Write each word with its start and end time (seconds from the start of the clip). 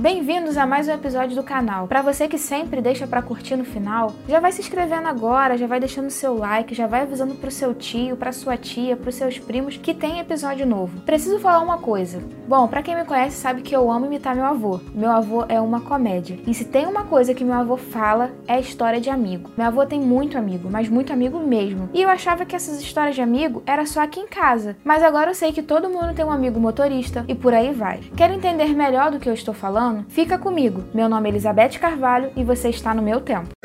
Bem-vindos 0.00 0.56
a 0.56 0.64
mais 0.64 0.86
um 0.86 0.92
episódio 0.92 1.34
do 1.34 1.42
canal. 1.42 1.88
Para 1.88 2.02
você 2.02 2.28
que 2.28 2.38
sempre 2.38 2.80
deixa 2.80 3.04
para 3.04 3.20
curtir 3.20 3.56
no 3.56 3.64
final, 3.64 4.14
já 4.28 4.38
vai 4.38 4.52
se 4.52 4.60
inscrevendo 4.60 5.08
agora, 5.08 5.58
já 5.58 5.66
vai 5.66 5.80
deixando 5.80 6.08
seu 6.08 6.36
like, 6.36 6.72
já 6.72 6.86
vai 6.86 7.00
avisando 7.00 7.34
pro 7.34 7.50
seu 7.50 7.74
tio, 7.74 8.16
pra 8.16 8.30
sua 8.30 8.56
tia, 8.56 8.96
pros 8.96 9.16
seus 9.16 9.40
primos 9.40 9.76
que 9.76 9.92
tem 9.92 10.20
episódio 10.20 10.64
novo. 10.64 11.00
Preciso 11.00 11.40
falar 11.40 11.58
uma 11.64 11.78
coisa. 11.78 12.22
Bom, 12.48 12.66
para 12.66 12.82
quem 12.82 12.96
me 12.96 13.04
conhece 13.04 13.36
sabe 13.36 13.60
que 13.60 13.76
eu 13.76 13.92
amo 13.92 14.06
imitar 14.06 14.34
meu 14.34 14.46
avô. 14.46 14.80
Meu 14.94 15.10
avô 15.10 15.44
é 15.50 15.60
uma 15.60 15.82
comédia. 15.82 16.38
E 16.46 16.54
se 16.54 16.64
tem 16.64 16.86
uma 16.86 17.04
coisa 17.04 17.34
que 17.34 17.44
meu 17.44 17.52
avô 17.52 17.76
fala 17.76 18.30
é 18.46 18.58
história 18.58 18.98
de 18.98 19.10
amigo. 19.10 19.50
Meu 19.54 19.66
avô 19.66 19.84
tem 19.84 20.00
muito 20.00 20.38
amigo, 20.38 20.70
mas 20.70 20.88
muito 20.88 21.12
amigo 21.12 21.38
mesmo. 21.38 21.90
E 21.92 22.00
eu 22.00 22.08
achava 22.08 22.46
que 22.46 22.56
essas 22.56 22.80
histórias 22.80 23.14
de 23.14 23.20
amigo 23.20 23.62
era 23.66 23.84
só 23.84 24.00
aqui 24.00 24.20
em 24.20 24.26
casa. 24.26 24.78
Mas 24.82 25.02
agora 25.02 25.30
eu 25.30 25.34
sei 25.34 25.52
que 25.52 25.62
todo 25.62 25.90
mundo 25.90 26.14
tem 26.14 26.24
um 26.24 26.32
amigo 26.32 26.58
motorista 26.58 27.22
e 27.28 27.34
por 27.34 27.52
aí 27.52 27.70
vai. 27.70 28.00
Quer 28.16 28.30
entender 28.30 28.74
melhor 28.74 29.10
do 29.10 29.18
que 29.18 29.28
eu 29.28 29.34
estou 29.34 29.52
falando? 29.52 30.06
Fica 30.08 30.38
comigo. 30.38 30.84
Meu 30.94 31.06
nome 31.06 31.28
é 31.28 31.32
Elizabeth 31.32 31.78
Carvalho 31.78 32.30
e 32.34 32.42
você 32.42 32.70
está 32.70 32.94
no 32.94 33.02
meu 33.02 33.20
tempo. 33.20 33.57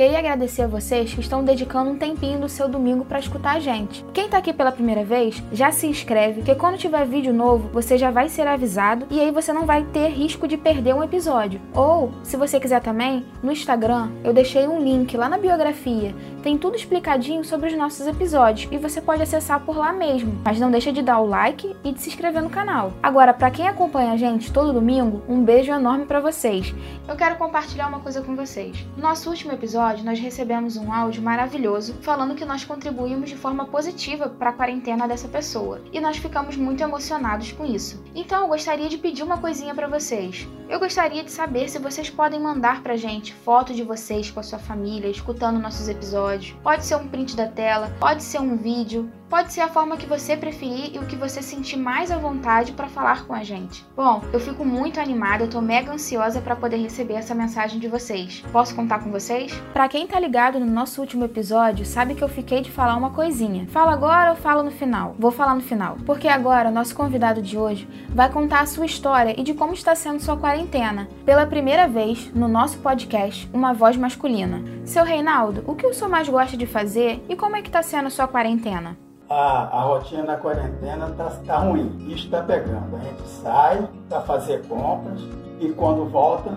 Queria 0.00 0.18
agradecer 0.18 0.62
a 0.62 0.66
vocês 0.66 1.12
que 1.12 1.20
estão 1.20 1.44
dedicando 1.44 1.90
um 1.90 1.98
tempinho 1.98 2.40
do 2.40 2.48
seu 2.48 2.66
domingo 2.66 3.04
para 3.04 3.18
escutar 3.18 3.56
a 3.56 3.60
gente. 3.60 4.02
Quem 4.14 4.24
está 4.24 4.38
aqui 4.38 4.50
pela 4.50 4.72
primeira 4.72 5.04
vez, 5.04 5.42
já 5.52 5.70
se 5.70 5.86
inscreve, 5.86 6.40
que 6.40 6.54
quando 6.54 6.78
tiver 6.78 7.04
vídeo 7.04 7.34
novo, 7.34 7.68
você 7.70 7.98
já 7.98 8.10
vai 8.10 8.30
ser 8.30 8.46
avisado 8.46 9.06
e 9.10 9.20
aí 9.20 9.30
você 9.30 9.52
não 9.52 9.66
vai 9.66 9.84
ter 9.92 10.08
risco 10.08 10.48
de 10.48 10.56
perder 10.56 10.94
um 10.94 11.04
episódio. 11.04 11.60
Ou, 11.74 12.12
se 12.22 12.38
você 12.38 12.58
quiser 12.58 12.80
também, 12.80 13.26
no 13.42 13.52
Instagram 13.52 14.08
eu 14.24 14.32
deixei 14.32 14.66
um 14.66 14.82
link 14.82 15.14
lá 15.18 15.28
na 15.28 15.36
biografia. 15.36 16.14
Tem 16.42 16.56
tudo 16.56 16.76
explicadinho 16.76 17.44
sobre 17.44 17.68
os 17.68 17.76
nossos 17.76 18.06
episódios 18.06 18.72
e 18.72 18.78
você 18.78 19.02
pode 19.02 19.20
acessar 19.22 19.60
por 19.60 19.76
lá 19.76 19.92
mesmo. 19.92 20.40
Mas 20.42 20.58
não 20.58 20.70
deixa 20.70 20.90
de 20.90 21.02
dar 21.02 21.20
o 21.20 21.26
like 21.26 21.76
e 21.84 21.92
de 21.92 22.00
se 22.00 22.08
inscrever 22.08 22.42
no 22.42 22.48
canal. 22.48 22.94
Agora, 23.02 23.34
para 23.34 23.50
quem 23.50 23.68
acompanha 23.68 24.12
a 24.12 24.16
gente 24.16 24.50
todo 24.50 24.72
domingo, 24.72 25.22
um 25.28 25.44
beijo 25.44 25.70
enorme 25.70 26.06
para 26.06 26.20
vocês. 26.20 26.74
Eu 27.06 27.16
quero 27.16 27.36
compartilhar 27.36 27.86
uma 27.88 28.00
coisa 28.00 28.22
com 28.22 28.34
vocês. 28.34 28.86
No 28.96 29.02
nosso 29.02 29.28
último 29.28 29.52
episódio 29.52 29.89
episódio, 29.90 30.04
nós 30.04 30.20
recebemos 30.20 30.76
um 30.76 30.92
áudio 30.92 31.22
maravilhoso 31.22 31.94
falando 32.00 32.34
que 32.34 32.44
nós 32.44 32.64
contribuímos 32.64 33.28
de 33.28 33.36
forma 33.36 33.66
positiva 33.66 34.28
para 34.28 34.50
a 34.50 34.52
quarentena 34.52 35.08
dessa 35.08 35.28
pessoa. 35.28 35.80
E 35.92 36.00
nós 36.00 36.16
ficamos 36.16 36.56
muito 36.56 36.82
emocionados 36.82 37.52
com 37.52 37.64
isso. 37.64 38.02
Então 38.14 38.42
eu 38.42 38.48
gostaria 38.48 38.88
de 38.88 38.98
pedir 38.98 39.22
uma 39.22 39.38
coisinha 39.38 39.74
para 39.74 39.88
vocês. 39.88 40.48
Eu 40.68 40.78
gostaria 40.78 41.24
de 41.24 41.30
saber 41.30 41.68
se 41.68 41.78
vocês 41.78 42.08
podem 42.08 42.40
mandar 42.40 42.82
pra 42.82 42.96
gente 42.96 43.34
foto 43.34 43.74
de 43.74 43.82
vocês 43.82 44.30
com 44.30 44.40
a 44.40 44.44
sua 44.44 44.58
família, 44.58 45.10
escutando 45.10 45.58
nossos 45.58 45.88
episódios. 45.88 46.56
Pode 46.62 46.84
ser 46.84 46.96
um 46.96 47.08
print 47.08 47.34
da 47.34 47.48
tela, 47.48 47.90
pode 47.98 48.22
ser 48.22 48.40
um 48.40 48.56
vídeo, 48.56 49.10
pode 49.30 49.52
ser 49.52 49.60
a 49.60 49.68
forma 49.68 49.96
que 49.96 50.06
você 50.06 50.36
preferir 50.36 50.92
e 50.92 50.98
o 50.98 51.06
que 51.06 51.14
você 51.14 51.40
sentir 51.40 51.76
mais 51.76 52.10
à 52.10 52.18
vontade 52.18 52.72
para 52.72 52.88
falar 52.88 53.24
com 53.24 53.32
a 53.32 53.44
gente. 53.44 53.86
Bom, 53.96 54.20
eu 54.32 54.40
fico 54.40 54.64
muito 54.64 54.98
animada, 54.98 55.44
eu 55.44 55.48
tô 55.48 55.60
mega 55.60 55.92
ansiosa 55.92 56.40
para 56.40 56.56
poder 56.56 56.78
receber 56.78 57.14
essa 57.14 57.32
mensagem 57.32 57.78
de 57.78 57.86
vocês. 57.86 58.42
Posso 58.50 58.74
contar 58.74 58.98
com 58.98 59.10
vocês? 59.12 59.52
Para 59.72 59.88
quem 59.88 60.06
tá 60.08 60.18
ligado 60.18 60.58
no 60.58 60.66
nosso 60.66 61.00
último 61.00 61.24
episódio, 61.24 61.86
sabe 61.86 62.16
que 62.16 62.24
eu 62.24 62.28
fiquei 62.28 62.60
de 62.60 62.72
falar 62.72 62.96
uma 62.96 63.10
coisinha. 63.10 63.68
Fala 63.68 63.92
agora 63.92 64.30
ou 64.30 64.36
fala 64.36 64.64
no 64.64 64.72
final? 64.72 65.14
Vou 65.16 65.30
falar 65.30 65.54
no 65.54 65.60
final, 65.60 65.96
porque 66.04 66.26
agora 66.26 66.70
nosso 66.70 66.96
convidado 66.96 67.40
de 67.40 67.56
hoje 67.56 67.88
vai 68.08 68.28
contar 68.32 68.60
a 68.60 68.66
sua 68.66 68.86
história 68.86 69.38
e 69.38 69.44
de 69.44 69.54
como 69.54 69.74
está 69.74 69.94
sendo 69.94 70.20
sua 70.20 70.36
quarentena 70.36 71.08
pela 71.24 71.46
primeira 71.46 71.86
vez 71.86 72.32
no 72.34 72.48
nosso 72.48 72.78
podcast, 72.78 73.48
uma 73.52 73.72
voz 73.72 73.96
masculina. 73.96 74.60
Seu 74.84 75.04
Reinaldo, 75.04 75.62
o 75.68 75.76
que 75.76 75.86
o 75.86 75.94
senhor 75.94 76.10
mais 76.10 76.28
gosta 76.28 76.56
de 76.56 76.66
fazer 76.66 77.24
e 77.28 77.36
como 77.36 77.54
é 77.54 77.62
que 77.62 77.68
está 77.68 77.80
sendo 77.80 78.10
sua 78.10 78.26
quarentena? 78.26 78.98
A, 79.30 79.78
a 79.78 79.82
rotina 79.82 80.24
da 80.24 80.36
quarentena 80.36 81.06
está 81.06 81.30
tá 81.46 81.58
ruim, 81.58 81.96
isso 82.08 82.24
está 82.24 82.42
pegando. 82.42 82.96
A 82.96 82.98
gente 82.98 83.28
sai 83.28 83.88
para 84.08 84.22
fazer 84.22 84.66
compras 84.66 85.20
e 85.60 85.68
quando 85.68 86.04
volta, 86.06 86.50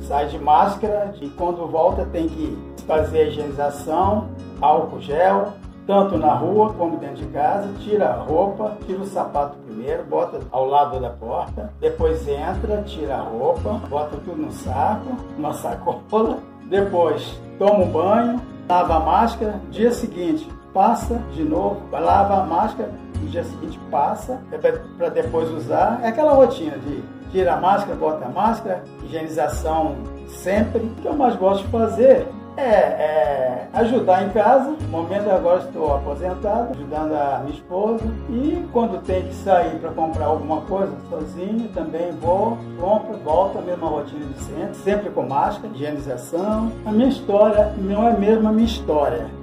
sai 0.00 0.26
de 0.26 0.36
máscara 0.36 1.14
e 1.20 1.28
quando 1.28 1.64
volta 1.68 2.04
tem 2.06 2.28
que 2.28 2.58
fazer 2.88 3.20
a 3.20 3.24
higienização, 3.28 4.30
álcool 4.60 5.00
gel, 5.00 5.52
tanto 5.86 6.18
na 6.18 6.34
rua 6.34 6.72
como 6.72 6.96
dentro 6.96 7.24
de 7.24 7.26
casa, 7.26 7.68
tira 7.78 8.08
a 8.08 8.16
roupa, 8.16 8.76
tira 8.84 9.00
o 9.00 9.06
sapato 9.06 9.56
primeiro, 9.58 10.02
bota 10.02 10.40
ao 10.50 10.66
lado 10.66 10.98
da 10.98 11.10
porta, 11.10 11.72
depois 11.78 12.26
entra, 12.26 12.82
tira 12.82 13.14
a 13.14 13.22
roupa, 13.22 13.74
bota 13.88 14.16
tudo 14.24 14.42
no 14.42 14.50
saco, 14.50 15.16
numa 15.36 15.52
sacola, 15.52 16.38
depois 16.68 17.40
toma 17.60 17.84
um 17.84 17.92
banho, 17.92 18.40
lava 18.68 18.96
a 18.96 19.00
máscara, 19.00 19.60
dia 19.70 19.92
seguinte 19.92 20.57
passa 20.78 21.20
de 21.34 21.42
novo, 21.42 21.82
lava 21.90 22.40
a 22.40 22.44
máscara, 22.44 22.88
no 23.20 23.28
dia 23.28 23.42
seguinte 23.42 23.76
passa, 23.90 24.38
é 24.52 24.58
para 24.58 25.08
depois 25.08 25.50
usar. 25.50 25.98
É 26.04 26.06
aquela 26.06 26.34
rotina 26.34 26.78
de 26.78 27.02
tira 27.32 27.54
a 27.54 27.56
máscara, 27.56 27.96
bota 27.96 28.24
a 28.24 28.28
máscara, 28.28 28.84
higienização 29.02 29.96
sempre. 30.28 30.82
O 30.82 30.90
que 31.02 31.06
eu 31.08 31.14
mais 31.14 31.34
gosto 31.34 31.64
de 31.64 31.70
fazer 31.72 32.28
é, 32.56 32.62
é, 32.62 33.68
ajudar 33.72 34.24
em 34.24 34.28
casa. 34.28 34.76
No 34.82 34.88
momento 34.88 35.28
agora 35.28 35.64
estou 35.64 35.96
aposentado, 35.96 36.70
ajudando 36.70 37.12
a 37.12 37.40
minha 37.40 37.56
esposa. 37.56 38.04
E 38.30 38.64
quando 38.72 39.02
tem 39.02 39.24
que 39.24 39.34
sair 39.34 39.80
para 39.80 39.90
comprar 39.90 40.26
alguma 40.26 40.60
coisa 40.60 40.92
sozinho, 41.10 41.68
também 41.74 42.12
vou, 42.20 42.56
compro, 42.78 43.16
volto, 43.24 43.58
a 43.58 43.62
mesma 43.62 43.88
rotina 43.88 44.26
de 44.26 44.44
sempre, 44.44 44.74
sempre 44.76 45.10
com 45.10 45.24
máscara, 45.24 45.74
higienização. 45.74 46.70
A 46.86 46.92
minha 46.92 47.08
história 47.08 47.74
não 47.78 48.06
é 48.06 48.16
mesmo 48.16 48.48
a 48.48 48.52
minha 48.52 48.66
história. 48.66 49.37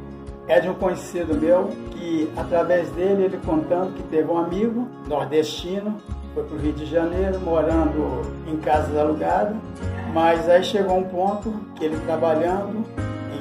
É 0.47 0.59
de 0.59 0.69
um 0.69 0.73
conhecido 0.75 1.35
meu 1.35 1.69
que, 1.91 2.31
através 2.37 2.89
dele, 2.91 3.23
ele 3.23 3.39
contando 3.45 3.95
que 3.95 4.03
teve 4.03 4.31
um 4.31 4.37
amigo 4.37 4.87
nordestino, 5.07 5.95
foi 6.33 6.43
para 6.43 6.55
o 6.55 6.59
Rio 6.59 6.73
de 6.73 6.85
Janeiro, 6.85 7.39
morando 7.39 8.21
em 8.47 8.57
casas 8.57 8.95
alugadas, 8.97 9.55
mas 10.13 10.47
aí 10.47 10.63
chegou 10.63 10.97
um 10.97 11.03
ponto 11.03 11.51
que 11.75 11.85
ele 11.85 11.97
trabalhando 12.05 12.85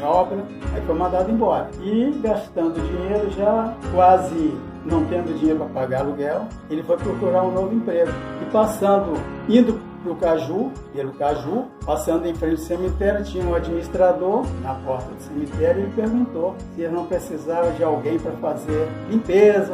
obra, 0.04 0.38
aí 0.74 0.82
foi 0.82 0.94
mandado 0.94 1.30
embora. 1.30 1.70
E 1.80 2.10
gastando 2.22 2.80
dinheiro 2.80 3.30
já 3.30 3.74
quase 3.92 4.56
não 4.84 5.04
tendo 5.06 5.36
dinheiro 5.38 5.60
para 5.60 5.68
pagar 5.68 6.00
aluguel, 6.00 6.46
ele 6.68 6.82
foi 6.82 6.96
procurar 6.98 7.42
um 7.42 7.50
novo 7.50 7.74
emprego. 7.74 8.12
E 8.42 8.50
passando, 8.50 9.14
indo 9.48 9.80
para 10.04 10.12
o 10.12 10.16
Caju, 10.16 10.70
pelo 10.92 11.12
Caju, 11.14 11.64
passando 11.84 12.26
em 12.26 12.34
frente 12.34 12.60
ao 12.60 12.66
cemitério, 12.66 13.24
tinha 13.24 13.44
um 13.44 13.54
administrador 13.54 14.44
na 14.62 14.74
porta 14.74 15.10
do 15.12 15.22
cemitério 15.22 15.86
e 15.86 15.90
perguntou 15.92 16.54
se 16.74 16.82
ele 16.82 16.92
não 16.92 17.06
precisava 17.06 17.70
de 17.72 17.82
alguém 17.82 18.18
para 18.18 18.32
fazer 18.32 18.86
limpeza. 19.10 19.72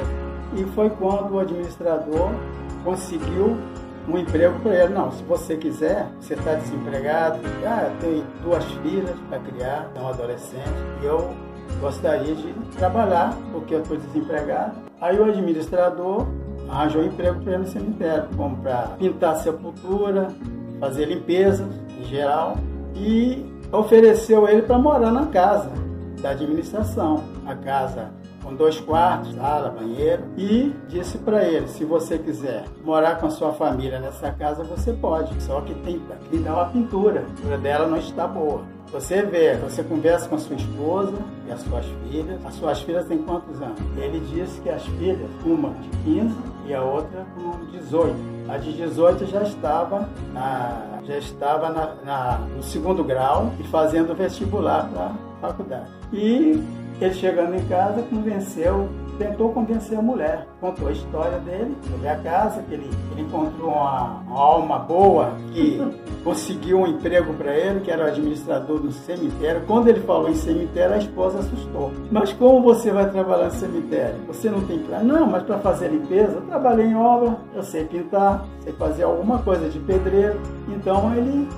E 0.56 0.64
foi 0.74 0.88
quando 0.90 1.34
o 1.34 1.40
administrador 1.40 2.30
conseguiu 2.84 3.56
um 4.08 4.18
emprego 4.18 4.58
para 4.60 4.84
ele. 4.84 4.94
Não, 4.94 5.12
se 5.12 5.22
você 5.24 5.56
quiser, 5.56 6.06
você 6.20 6.34
está 6.34 6.54
desempregado, 6.54 7.40
ah, 7.66 7.90
tem 8.00 8.24
duas 8.42 8.64
filhas 8.64 9.16
para 9.28 9.38
criar, 9.40 9.90
é 9.94 10.00
um 10.00 10.08
adolescente, 10.08 10.70
e 11.02 11.06
eu 11.06 11.30
gostaria 11.80 12.34
de 12.34 12.52
trabalhar, 12.76 13.36
porque 13.52 13.74
eu 13.74 13.82
estou 13.82 13.96
desempregado. 13.96 14.74
Aí 15.00 15.18
o 15.18 15.24
administrador 15.24 16.26
arranjou 16.70 17.04
emprego 17.04 17.40
para 17.40 17.58
no 17.58 17.66
cemitério, 17.66 18.28
como 18.36 18.56
para 18.58 18.96
pintar 18.98 19.36
sepultura, 19.36 20.28
fazer 20.78 21.06
limpeza 21.06 21.68
em 21.98 22.04
geral, 22.04 22.56
e 22.94 23.44
ofereceu 23.72 24.48
ele 24.48 24.62
para 24.62 24.78
morar 24.78 25.10
na 25.10 25.26
casa 25.26 25.70
da 26.20 26.30
administração. 26.30 27.24
A 27.46 27.54
casa 27.54 28.10
com 28.42 28.54
dois 28.54 28.80
quartos, 28.80 29.34
sala, 29.34 29.70
banheiro, 29.70 30.22
e 30.36 30.74
disse 30.88 31.18
para 31.18 31.44
ele: 31.44 31.68
se 31.68 31.84
você 31.84 32.18
quiser 32.18 32.64
morar 32.84 33.16
com 33.16 33.26
a 33.26 33.30
sua 33.30 33.52
família 33.52 33.98
nessa 33.98 34.30
casa, 34.32 34.64
você 34.64 34.92
pode, 34.92 35.40
só 35.42 35.60
que 35.60 35.74
tem 35.74 36.00
que 36.30 36.38
dar 36.38 36.54
uma 36.54 36.66
pintura, 36.66 37.20
a 37.20 37.22
pintura 37.24 37.58
dela 37.58 37.86
não 37.86 37.98
está 37.98 38.26
boa. 38.26 38.62
Você 38.92 39.22
vê, 39.22 39.54
você 39.54 39.84
conversa 39.84 40.28
com 40.28 40.34
a 40.34 40.38
sua 40.38 40.56
esposa 40.56 41.14
e 41.46 41.52
as 41.52 41.60
suas 41.60 41.86
filhas. 41.86 42.44
As 42.44 42.54
suas 42.54 42.80
filhas 42.80 43.06
têm 43.06 43.18
quantos 43.18 43.62
anos? 43.62 43.78
Ele 43.96 44.18
disse 44.18 44.60
que 44.60 44.68
as 44.68 44.84
filhas, 44.84 45.30
uma 45.44 45.70
de 45.74 45.88
15 46.04 46.36
e 46.66 46.74
a 46.74 46.82
outra 46.82 47.24
com 47.36 47.66
18. 47.70 48.16
A 48.48 48.58
de 48.58 48.72
18 48.72 49.26
já 49.26 49.42
estava, 49.42 50.08
na, 50.32 51.00
já 51.04 51.18
estava 51.18 51.70
na, 51.70 51.94
na, 52.04 52.38
no 52.56 52.64
segundo 52.64 53.04
grau 53.04 53.52
e 53.60 53.62
fazendo 53.68 54.12
vestibular 54.12 54.90
para 54.92 55.12
faculdade. 55.40 55.86
E 56.12 56.60
ele 57.04 57.14
chegando 57.14 57.54
em 57.54 57.64
casa, 57.66 58.02
convenceu, 58.02 58.88
tentou 59.18 59.52
convencer 59.52 59.98
a 59.98 60.02
mulher. 60.02 60.46
Contou 60.60 60.88
a 60.88 60.92
história 60.92 61.38
dele 61.38 61.76
sobre 61.90 62.08
a 62.08 62.16
casa, 62.16 62.62
que 62.62 62.74
ele, 62.74 62.90
ele 63.12 63.22
encontrou 63.22 63.70
uma, 63.70 64.22
uma 64.26 64.38
alma 64.38 64.78
boa 64.78 65.32
que 65.52 65.80
conseguiu 66.24 66.80
um 66.80 66.86
emprego 66.86 67.32
para 67.34 67.54
ele, 67.54 67.80
que 67.80 67.90
era 67.90 68.04
o 68.04 68.06
administrador 68.06 68.78
do 68.78 68.92
cemitério. 68.92 69.62
Quando 69.66 69.88
ele 69.88 70.00
falou 70.00 70.28
em 70.28 70.34
cemitério, 70.34 70.94
a 70.94 70.98
esposa 70.98 71.38
assustou. 71.40 71.92
Mas 72.10 72.32
como 72.32 72.62
você 72.62 72.90
vai 72.90 73.10
trabalhar 73.10 73.46
no 73.46 73.52
cemitério? 73.52 74.16
Você 74.26 74.50
não 74.50 74.60
tem 74.66 74.78
plano? 74.80 75.04
Não, 75.04 75.26
mas 75.26 75.42
para 75.42 75.58
fazer 75.58 75.88
limpeza, 75.88 76.32
eu 76.32 76.42
trabalhei 76.42 76.86
em 76.86 76.96
obra, 76.96 77.36
eu 77.54 77.62
sei 77.62 77.84
pintar, 77.84 78.44
sei 78.60 78.72
fazer 78.74 79.04
alguma 79.04 79.38
coisa 79.38 79.68
de 79.68 79.78
pedreiro. 79.80 80.38
Então 80.68 81.14
ele 81.14 81.48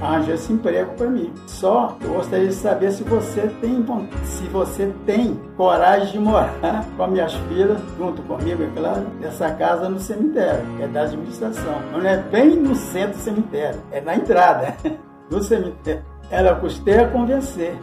arranjou 0.00 0.34
esse 0.34 0.52
emprego 0.52 0.92
para 0.94 1.08
mim. 1.08 1.32
Só 1.46 1.96
eu 2.02 2.14
gostaria 2.14 2.48
de 2.48 2.54
saber 2.54 2.90
se 2.92 3.02
você 3.02 3.42
tem 3.60 3.78
se 4.24 4.44
você 4.48 4.77
você 4.78 4.94
tem 5.04 5.34
coragem 5.56 6.12
de 6.12 6.18
morar 6.20 6.54
com 6.96 7.02
as 7.02 7.10
minhas 7.10 7.34
filhas, 7.34 7.80
junto 7.96 8.22
comigo, 8.22 8.62
é 8.62 8.70
claro, 8.76 9.06
nessa 9.18 9.50
casa 9.50 9.88
no 9.88 9.98
cemitério, 9.98 10.64
é 10.80 10.86
da 10.86 11.02
administração. 11.02 11.82
Não 11.90 12.00
é 12.06 12.16
bem 12.16 12.54
no 12.54 12.76
centro 12.76 13.18
do 13.18 13.22
cemitério, 13.24 13.80
é 13.90 14.00
na 14.00 14.14
entrada 14.14 14.76
do 15.28 15.42
cemitério. 15.42 16.04
Ela 16.30 16.54
custei 16.56 16.98
a 16.98 17.08
convencer. 17.08 17.74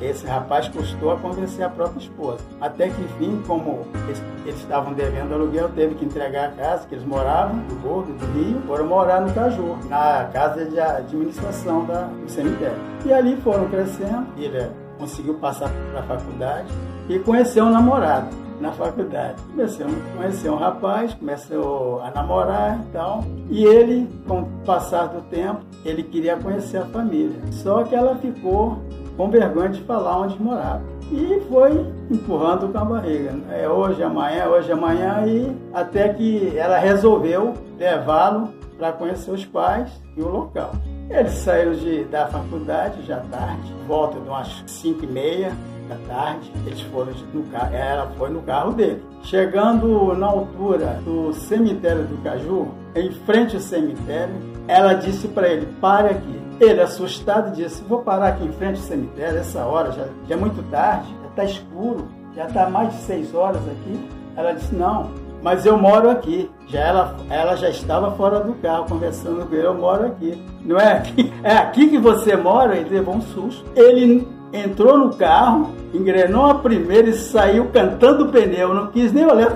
Esse 0.00 0.26
rapaz 0.26 0.68
custou 0.68 1.12
a 1.12 1.16
convencer 1.16 1.64
a 1.64 1.70
própria 1.70 2.00
esposa. 2.00 2.38
Até 2.60 2.90
que, 2.90 3.00
enfim, 3.00 3.42
como 3.46 3.80
eles, 4.06 4.22
estavam 4.60 4.92
devendo 4.92 5.32
aluguel, 5.32 5.70
teve 5.70 5.94
que 5.94 6.04
entregar 6.04 6.50
a 6.50 6.52
casa 6.52 6.86
que 6.86 6.94
eles 6.94 7.04
moravam, 7.06 7.60
do 7.60 7.74
Gordo, 7.76 8.12
do 8.12 8.26
Rio, 8.38 8.60
foram 8.66 8.86
morar 8.86 9.22
no 9.22 9.32
Caju, 9.32 9.78
na 9.88 10.28
casa 10.34 10.66
de 10.66 10.78
administração 10.78 11.86
da, 11.86 12.02
do 12.02 12.30
cemitério. 12.30 12.76
E 13.06 13.12
ali 13.12 13.36
foram 13.38 13.70
crescendo. 13.70 14.26
Ele 14.36 14.83
conseguiu 14.98 15.34
passar 15.34 15.70
para 15.90 16.00
a 16.00 16.02
faculdade 16.02 16.68
e 17.08 17.18
conheceu 17.18 17.64
um 17.64 17.70
namorado 17.70 18.44
na 18.60 18.72
faculdade. 18.72 19.42
Comecei 19.50 19.84
a 19.84 20.16
conhecer 20.16 20.50
um 20.50 20.56
rapaz, 20.56 21.14
começou 21.14 22.00
a 22.02 22.10
namorar 22.10 22.80
e 22.80 22.92
tal. 22.92 23.24
E 23.50 23.64
ele, 23.64 24.08
com 24.26 24.40
o 24.40 24.46
passar 24.64 25.08
do 25.08 25.20
tempo, 25.22 25.60
ele 25.84 26.02
queria 26.02 26.36
conhecer 26.36 26.78
a 26.78 26.86
família. 26.86 27.38
Só 27.50 27.84
que 27.84 27.94
ela 27.94 28.16
ficou 28.16 28.78
com 29.16 29.30
vergonha 29.30 29.70
de 29.70 29.82
falar 29.82 30.20
onde 30.20 30.40
morava. 30.42 30.82
E 31.12 31.40
foi 31.48 31.86
empurrando 32.10 32.72
com 32.72 32.78
a 32.78 32.84
barriga. 32.84 33.34
É 33.50 33.68
hoje, 33.68 34.02
amanhã, 34.02 34.46
hoje, 34.48 34.72
amanhã, 34.72 35.26
e 35.26 35.54
até 35.72 36.08
que 36.08 36.56
ela 36.56 36.78
resolveu 36.78 37.54
levá-lo 37.78 38.48
para 38.78 38.92
conhecer 38.92 39.30
os 39.30 39.44
pais 39.44 39.90
e 40.16 40.22
o 40.22 40.28
local. 40.28 40.72
Eles 41.10 41.32
saíram 41.32 41.74
de, 41.74 42.04
da 42.04 42.26
faculdade 42.26 43.04
já 43.06 43.20
tarde, 43.30 43.72
volta 43.86 44.18
de 44.18 44.28
umas 44.28 44.64
5 44.66 45.04
e 45.04 45.06
meia, 45.06 45.52
da 45.88 45.96
tarde, 46.08 46.50
eles 46.66 46.80
foram 46.82 47.12
no 47.32 47.42
carro, 47.44 47.74
ela 47.74 48.10
foi 48.16 48.30
no 48.30 48.42
carro 48.42 48.72
dele. 48.72 49.02
Chegando 49.22 50.14
na 50.14 50.26
altura 50.26 50.98
do 51.04 51.32
cemitério 51.32 52.04
do 52.04 52.22
Caju, 52.22 52.68
em 52.94 53.10
frente 53.10 53.56
ao 53.56 53.60
cemitério, 53.60 54.34
ela 54.66 54.94
disse 54.94 55.28
para 55.28 55.48
ele: 55.48 55.66
pare 55.80 56.10
aqui. 56.10 56.42
Ele, 56.60 56.80
assustado, 56.80 57.54
disse: 57.54 57.82
Vou 57.82 58.02
parar 58.02 58.28
aqui 58.28 58.44
em 58.44 58.52
frente 58.52 58.80
ao 58.80 58.86
cemitério, 58.86 59.38
essa 59.38 59.64
hora 59.64 59.92
já, 59.92 60.06
já 60.28 60.34
é 60.34 60.38
muito 60.38 60.62
tarde, 60.70 61.08
já 61.20 61.28
está 61.28 61.44
escuro, 61.44 62.08
já 62.34 62.46
está 62.46 62.70
mais 62.70 62.92
de 62.94 63.00
seis 63.02 63.34
horas 63.34 63.62
aqui. 63.68 64.08
Ela 64.36 64.52
disse: 64.52 64.74
Não, 64.74 65.10
mas 65.44 65.66
eu 65.66 65.76
moro 65.76 66.08
aqui. 66.08 66.50
Já 66.66 66.80
ela, 66.80 67.16
ela 67.28 67.54
já 67.54 67.68
estava 67.68 68.10
fora 68.12 68.40
do 68.40 68.54
carro 68.54 68.86
conversando 68.88 69.46
com 69.46 69.54
ele, 69.54 69.66
eu 69.66 69.74
moro 69.74 70.06
aqui. 70.06 70.42
Não 70.64 70.80
é 70.80 70.94
aqui? 70.94 71.32
É 71.44 71.52
aqui 71.58 71.88
que 71.88 71.98
você 71.98 72.34
mora? 72.34 72.74
Ele 72.74 72.88
levou 72.88 73.16
um 73.16 73.20
susto. 73.20 73.62
Ele 73.76 74.26
entrou 74.54 74.96
no 74.96 75.14
carro, 75.14 75.70
engrenou 75.92 76.46
a 76.46 76.54
primeira 76.54 77.10
e 77.10 77.12
saiu 77.12 77.66
cantando 77.66 78.28
pneu, 78.28 78.72
não 78.72 78.86
quis 78.86 79.12
nem 79.12 79.26
olhar. 79.26 79.52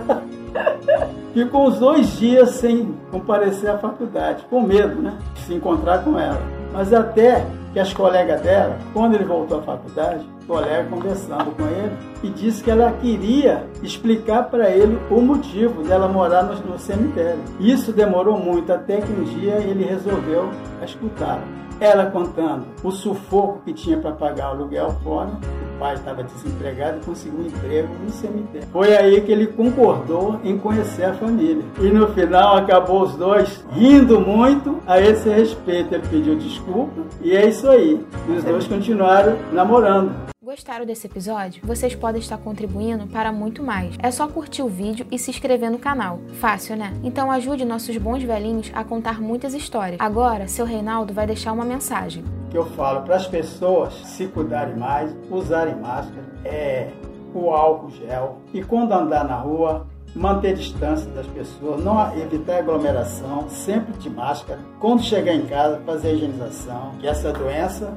Ficou 1.32 1.68
uns 1.68 1.78
dois 1.78 2.18
dias 2.18 2.50
sem 2.50 2.94
comparecer 3.10 3.70
à 3.70 3.78
faculdade, 3.78 4.44
com 4.50 4.60
medo, 4.60 5.00
né? 5.00 5.16
De 5.34 5.40
se 5.40 5.54
encontrar 5.54 6.04
com 6.04 6.18
ela. 6.18 6.40
Mas 6.70 6.92
até 6.92 7.46
que 7.72 7.78
as 7.78 7.94
colegas 7.94 8.42
dela, 8.42 8.76
quando 8.92 9.14
ele 9.14 9.24
voltou 9.24 9.60
à 9.60 9.62
faculdade, 9.62 10.26
colega 10.46 10.86
conversando 10.90 11.56
com 11.56 11.64
ele 11.64 12.07
e 12.22 12.28
disse 12.28 12.62
que 12.62 12.70
ela 12.70 12.92
queria 12.92 13.66
explicar 13.82 14.44
para 14.44 14.70
ele 14.70 14.98
o 15.10 15.20
motivo 15.20 15.82
dela 15.82 16.08
morar 16.08 16.42
no, 16.42 16.54
no 16.72 16.78
cemitério. 16.78 17.40
Isso 17.60 17.92
demorou 17.92 18.38
muito, 18.38 18.72
até 18.72 19.00
que 19.00 19.12
um 19.12 19.24
dia 19.24 19.54
ele 19.56 19.84
resolveu 19.84 20.50
escutá-la 20.82 21.42
ela 21.80 22.06
contando 22.06 22.64
o 22.82 22.90
sufoco 22.90 23.60
que 23.64 23.72
tinha 23.72 23.98
para 23.98 24.12
pagar 24.12 24.48
o 24.48 24.56
aluguel 24.56 24.90
fora, 25.02 25.30
o 25.74 25.78
pai 25.78 25.94
estava 25.94 26.24
desempregado 26.24 26.98
e 26.98 27.04
conseguiu 27.04 27.40
um 27.40 27.46
emprego 27.46 27.88
no 28.02 28.10
cemitério. 28.10 28.68
Foi 28.72 28.96
aí 28.96 29.20
que 29.20 29.30
ele 29.30 29.46
concordou 29.46 30.40
em 30.42 30.58
conhecer 30.58 31.04
a 31.04 31.14
família. 31.14 31.62
E 31.80 31.88
no 31.88 32.08
final 32.08 32.56
acabou 32.56 33.02
os 33.02 33.14
dois 33.14 33.64
rindo 33.72 34.20
muito 34.20 34.78
a 34.86 35.00
esse 35.00 35.28
respeito. 35.28 35.94
Ele 35.94 36.08
pediu 36.08 36.36
desculpa 36.36 37.02
e 37.22 37.36
é 37.36 37.46
isso 37.46 37.68
aí. 37.68 38.04
E 38.28 38.32
os 38.32 38.42
dois 38.42 38.66
continuaram 38.66 39.36
namorando. 39.52 40.10
Gostaram 40.48 40.86
desse 40.86 41.06
episódio? 41.06 41.60
Vocês 41.62 41.94
podem 41.94 42.22
estar 42.22 42.38
contribuindo 42.38 43.06
para 43.08 43.30
muito 43.30 43.62
mais. 43.62 43.94
É 44.02 44.10
só 44.10 44.26
curtir 44.26 44.62
o 44.62 44.66
vídeo 44.66 45.06
e 45.10 45.18
se 45.18 45.30
inscrever 45.30 45.70
no 45.70 45.78
canal. 45.78 46.20
Fácil, 46.40 46.74
né? 46.74 46.94
Então 47.04 47.30
ajude 47.30 47.66
nossos 47.66 47.94
bons 47.98 48.22
velhinhos 48.22 48.70
a 48.72 48.82
contar 48.82 49.20
muitas 49.20 49.52
histórias. 49.52 50.00
Agora, 50.00 50.48
seu 50.48 50.64
Reinaldo 50.64 51.12
vai 51.12 51.26
deixar 51.26 51.52
uma 51.52 51.66
mensagem. 51.66 52.24
Que 52.48 52.56
eu 52.56 52.64
falo 52.64 53.02
para 53.02 53.16
as 53.16 53.26
pessoas 53.26 53.92
se 54.06 54.26
cuidarem 54.28 54.74
mais, 54.74 55.14
usarem 55.30 55.76
máscara, 55.76 56.24
é 56.46 56.88
o 57.34 57.50
álcool 57.50 57.90
gel 57.90 58.38
e 58.54 58.64
quando 58.64 58.92
andar 58.92 59.28
na 59.28 59.36
rua 59.36 59.86
manter 60.14 60.54
distância 60.54 61.10
das 61.10 61.26
pessoas, 61.26 61.84
não 61.84 62.18
evitar 62.18 62.60
aglomeração, 62.60 63.50
sempre 63.50 63.92
de 63.98 64.08
máscara. 64.08 64.58
Quando 64.80 65.02
chegar 65.02 65.34
em 65.34 65.44
casa, 65.44 65.78
fazer 65.84 66.08
a 66.08 66.12
higienização, 66.14 66.92
que 66.98 67.06
essa 67.06 67.34
doença 67.34 67.92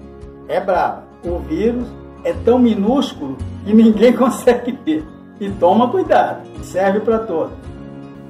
é 0.50 0.60
brava. 0.60 1.10
O 1.24 1.40
vírus 1.40 1.88
é 2.24 2.34
tão 2.34 2.60
minúsculo 2.60 3.38
que 3.66 3.74
ninguém 3.74 4.14
consegue 4.18 4.78
ver. 4.86 5.06
E 5.40 5.50
toma 5.50 5.90
cuidado, 5.90 6.48
serve 6.64 7.00
para 7.00 7.20
todos. 7.20 7.54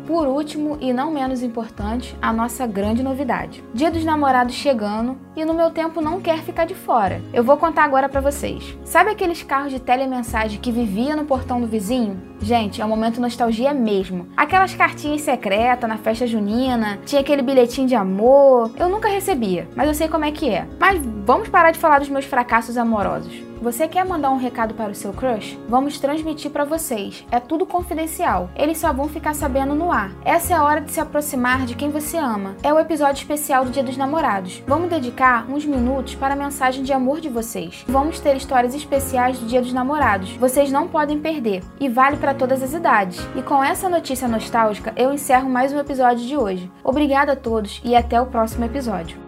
Por 0.08 0.28
último 0.28 0.78
e 0.82 0.92
não 0.92 1.12
menos 1.12 1.44
importante, 1.44 2.18
a 2.22 2.34
nossa 2.34 2.66
grande 2.66 3.04
novidade. 3.04 3.64
Dia 3.74 3.92
dos 3.92 4.04
Namorados 4.04 4.56
chegando 4.56 5.18
e 5.36 5.46
no 5.46 5.54
meu 5.54 5.70
tempo 5.70 6.02
não 6.02 6.22
quer 6.22 6.40
ficar 6.40 6.66
de 6.66 6.76
fora. 6.76 7.22
Eu 7.34 7.44
vou 7.44 7.58
contar 7.58 7.84
agora 7.84 8.10
para 8.10 8.22
vocês. 8.22 8.78
Sabe 8.84 9.12
aqueles 9.12 9.44
carros 9.44 9.72
de 9.72 9.80
telemensagem 9.80 10.60
que 10.60 10.72
vivia 10.72 11.16
no 11.16 11.26
portão 11.26 11.60
do 11.60 11.68
vizinho? 11.68 12.32
Gente, 12.42 12.82
é 12.82 12.86
um 12.86 12.90
momento 12.90 13.22
nostalgia 13.22 13.74
mesmo. 13.74 14.28
Aquelas 14.36 14.74
cartinhas 14.74 15.22
secretas 15.22 15.88
na 15.88 15.98
festa 15.98 16.26
junina, 16.26 17.00
tinha 17.06 17.22
aquele 17.22 17.42
bilhetinho 17.42 17.88
de 17.88 17.96
amor. 17.96 18.72
Eu 18.78 18.90
nunca 18.90 19.08
recebia, 19.08 19.68
mas 19.76 19.88
eu 19.88 19.94
sei 19.94 20.08
como 20.08 20.26
é 20.26 20.32
que 20.32 20.50
é. 20.50 20.68
Mas 20.80 21.00
vamos 21.26 21.50
parar 21.50 21.72
de 21.72 21.80
falar 21.80 22.00
dos 22.00 22.10
meus 22.10 22.26
fracassos 22.26 22.78
amorosos. 22.78 23.52
Você 23.62 23.88
quer 23.88 24.04
mandar 24.04 24.32
um 24.32 24.38
recado 24.38 24.74
para 24.74 24.92
o 24.92 24.96
seu 24.96 25.14
crush? 25.14 25.56
Vamos 25.70 26.00
transmitir 26.00 26.50
para 26.50 26.66
vocês. 26.66 27.24
É 27.30 27.40
tudo 27.40 27.64
confidencial. 27.64 28.50
Eles 28.56 28.80
só 28.80 28.92
vão 28.92 29.08
ficar 29.08 29.36
sabendo 29.36 29.76
no 29.76 29.92
ar. 29.92 30.12
Essa 30.26 30.54
é 30.54 30.56
a 30.56 30.64
hora 30.64 30.82
de 30.82 30.92
se 30.92 31.00
aproximar 31.00 31.68
de 31.68 31.76
quem 31.76 31.92
você 31.92 32.18
ama. 32.18 32.56
É 32.64 32.74
o 32.74 32.80
episódio 32.80 33.22
especial 33.22 33.64
do 33.64 33.70
Dia 33.70 33.84
dos 33.84 33.98
Namorados. 33.98 34.64
Vamos 34.66 34.90
dedicar 35.22 35.46
uns 35.48 35.66
minutos 35.66 36.16
para 36.16 36.34
a 36.34 36.38
mensagem 36.38 36.84
de 36.84 36.92
amor 36.92 37.22
de 37.22 37.30
vocês. 37.30 37.86
Vamos 37.88 38.20
ter 38.20 38.36
histórias 38.36 38.74
especiais 38.74 39.38
do 39.38 39.46
Dia 39.46 39.62
dos 39.62 39.72
Namorados. 39.72 40.32
Vocês 40.38 40.72
não 40.72 40.88
podem 40.88 41.20
perder 41.20 41.64
e 41.80 41.88
vale 41.88 42.18
para 42.18 42.34
todas 42.34 42.64
as 42.64 42.74
idades. 42.74 43.20
E 43.36 43.42
com 43.44 43.64
essa 43.64 43.88
notícia 43.88 44.28
nostálgica, 44.28 44.92
eu 44.98 45.14
encerro 45.14 45.48
mais 45.48 45.72
um 45.72 45.80
episódio 45.80 46.26
de 46.26 46.36
hoje. 46.36 46.72
Obrigada 46.84 47.34
a 47.34 47.36
todos 47.36 47.80
e 47.84 47.96
até 47.96 48.20
o 48.20 48.26
próximo 48.26 48.66
episódio. 48.66 49.21